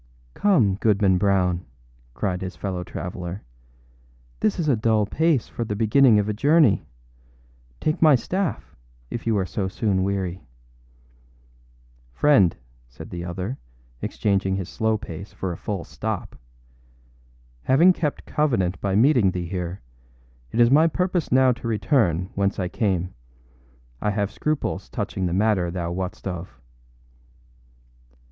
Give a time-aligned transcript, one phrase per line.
[0.33, 1.63] âCome, Goodman Brown,â
[2.15, 3.43] cried his fellow traveller,
[4.41, 6.87] âthis is a dull pace for the beginning of a journey.
[7.79, 8.75] Take my staff,
[9.11, 10.39] if you are so soon weary.â
[12.17, 12.53] âFriend,â
[12.89, 13.59] said the other,
[14.01, 16.35] exchanging his slow pace for a full stop,
[17.69, 19.81] âhaving kept covenant by meeting thee here,
[20.51, 23.13] it is my purpose now to return whence I came.
[24.01, 26.59] I have scruples touching the matter thou wotâst of.